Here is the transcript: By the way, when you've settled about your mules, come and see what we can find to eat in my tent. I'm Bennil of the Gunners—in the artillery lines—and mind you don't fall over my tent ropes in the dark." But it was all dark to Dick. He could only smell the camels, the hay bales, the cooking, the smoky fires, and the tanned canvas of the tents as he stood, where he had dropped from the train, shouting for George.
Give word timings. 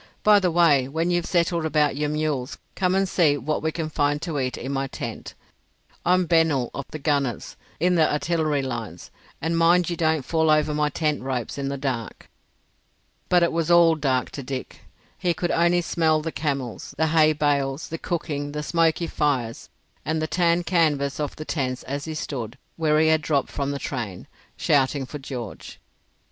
By 0.23 0.39
the 0.39 0.49
way, 0.49 0.87
when 0.87 1.11
you've 1.11 1.27
settled 1.27 1.63
about 1.63 1.95
your 1.95 2.09
mules, 2.09 2.57
come 2.73 2.95
and 2.95 3.07
see 3.07 3.37
what 3.37 3.61
we 3.61 3.71
can 3.71 3.87
find 3.87 4.19
to 4.23 4.39
eat 4.39 4.57
in 4.57 4.71
my 4.71 4.87
tent. 4.87 5.35
I'm 6.03 6.25
Bennil 6.25 6.71
of 6.73 6.85
the 6.89 6.97
Gunners—in 6.97 7.93
the 7.93 8.11
artillery 8.11 8.63
lines—and 8.63 9.55
mind 9.59 9.91
you 9.91 9.95
don't 9.95 10.25
fall 10.25 10.49
over 10.49 10.73
my 10.73 10.89
tent 10.89 11.21
ropes 11.21 11.59
in 11.59 11.69
the 11.69 11.77
dark." 11.77 12.31
But 13.29 13.43
it 13.43 13.51
was 13.51 13.69
all 13.69 13.93
dark 13.93 14.31
to 14.31 14.41
Dick. 14.41 14.79
He 15.19 15.35
could 15.35 15.51
only 15.51 15.81
smell 15.81 16.19
the 16.23 16.31
camels, 16.31 16.95
the 16.97 17.05
hay 17.09 17.31
bales, 17.31 17.89
the 17.89 17.99
cooking, 17.99 18.53
the 18.53 18.63
smoky 18.63 19.05
fires, 19.05 19.69
and 20.03 20.19
the 20.19 20.25
tanned 20.25 20.65
canvas 20.65 21.19
of 21.19 21.35
the 21.35 21.45
tents 21.45 21.83
as 21.83 22.05
he 22.05 22.15
stood, 22.15 22.57
where 22.75 22.99
he 22.99 23.09
had 23.09 23.21
dropped 23.21 23.51
from 23.51 23.69
the 23.69 23.77
train, 23.77 24.25
shouting 24.57 25.05
for 25.05 25.19
George. 25.19 25.79